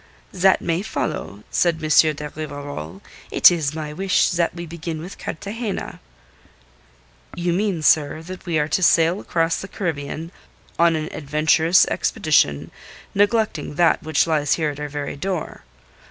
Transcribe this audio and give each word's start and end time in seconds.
"That 0.33 0.61
may 0.63 0.81
follow," 0.81 1.43
said 1.51 1.75
M. 1.75 2.15
de 2.15 2.29
Rivarol. 2.29 3.03
"It 3.29 3.51
is 3.51 3.75
my 3.75 3.93
wish 3.93 4.31
that 4.31 4.55
we 4.55 4.65
begin 4.65 4.99
with 4.99 5.19
Cartagena." 5.19 5.99
"You 7.35 7.53
mean, 7.53 7.83
sir, 7.83 8.23
that 8.23 8.47
we 8.47 8.57
are 8.57 8.67
to 8.67 8.81
sail 8.81 9.19
across 9.19 9.57
the 9.61 9.67
Caribbean 9.67 10.31
on 10.79 10.95
an 10.95 11.07
adventurous 11.11 11.85
expedition, 11.85 12.71
neglecting 13.13 13.75
that 13.75 14.01
which 14.01 14.25
lies 14.25 14.55
here 14.55 14.71
at 14.71 14.79
our 14.79 14.89
very 14.89 15.15
door. 15.15 15.65